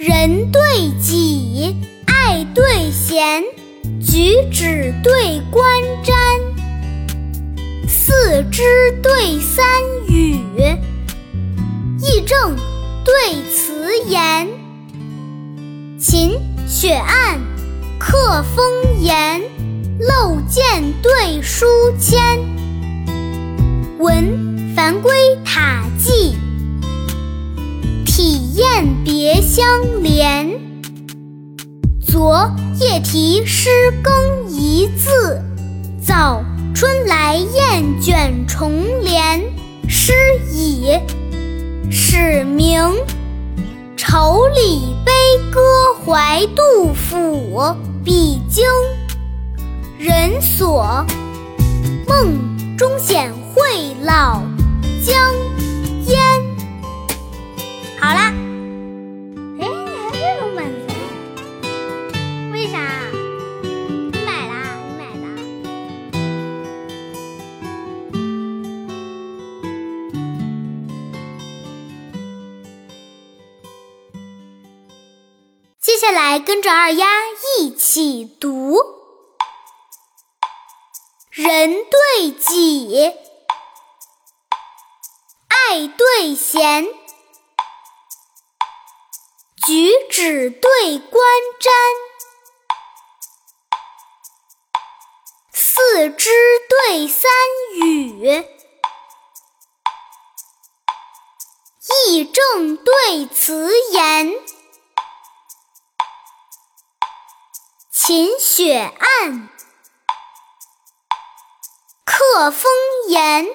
[0.00, 0.62] 人对
[0.98, 1.76] 己，
[2.06, 3.42] 爱对贤，
[4.00, 5.62] 举止对观
[6.02, 6.14] 瞻，
[7.86, 8.62] 四肢
[9.02, 9.62] 对三
[10.08, 10.40] 语，
[11.98, 12.56] 议政
[13.04, 14.48] 对辞严，
[15.98, 16.32] 秦
[16.66, 17.38] 雪案，
[17.98, 18.64] 客风
[19.02, 19.42] 言，
[19.98, 21.66] 漏箭对书
[22.00, 22.38] 签，
[23.98, 25.12] 文繁归
[25.44, 26.38] 塔记。
[28.60, 29.64] 体验别相
[30.02, 30.46] 连，
[31.98, 32.46] 昨
[32.78, 33.70] 夜题诗
[34.02, 34.12] 更
[34.50, 35.42] 一字，
[36.06, 38.70] 早春来雁卷重
[39.00, 39.40] 帘。
[39.88, 40.12] 诗
[40.52, 40.90] 已，
[41.90, 42.82] 始明，
[43.96, 45.10] 愁里悲
[45.50, 45.60] 歌
[46.04, 47.74] 怀杜甫。
[48.04, 48.66] 比经，
[49.98, 51.06] 人所
[52.06, 53.62] 梦中显会
[54.02, 54.42] 老
[55.02, 55.16] 江。
[58.02, 58.32] 好啦，
[75.82, 77.06] 接下来跟着二丫
[77.58, 78.76] 一起读：
[81.30, 83.14] 人对己，
[85.48, 86.86] 爱对贤。
[89.66, 91.22] 举止对观
[91.58, 91.70] 瞻，
[95.54, 96.30] 四肢
[96.68, 97.30] 对三
[97.76, 98.44] 语，
[102.06, 104.34] 义正对辞严，
[108.10, 109.48] 勤血案，
[112.04, 112.72] 客风
[113.06, 113.46] 言，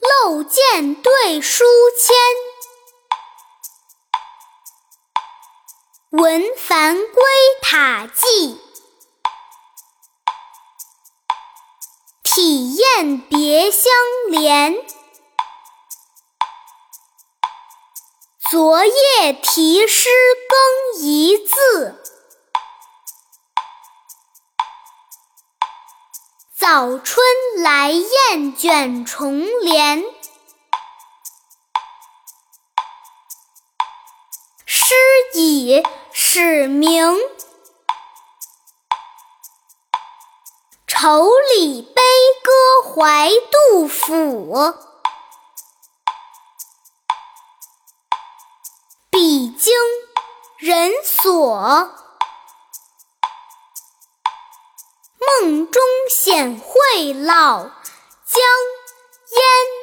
[0.00, 1.64] 漏箭对书
[2.00, 2.16] 签。
[6.18, 7.22] 文繁归
[7.60, 8.58] 塔记，
[12.22, 13.92] 体验别相
[14.30, 15.01] 连。
[18.52, 20.10] 昨夜题诗
[20.46, 21.98] 更一字，
[26.54, 27.24] 早春
[27.62, 30.04] 来雁卷重帘。
[34.66, 34.94] 诗
[35.32, 35.82] 已。
[36.12, 37.16] 始明，
[40.86, 41.26] 愁
[41.56, 42.02] 里悲
[42.42, 43.30] 歌怀
[43.70, 44.91] 杜甫。
[49.12, 49.74] 比经，
[50.56, 51.58] 人所
[55.20, 58.42] 梦中显会老将
[59.28, 59.81] 烟。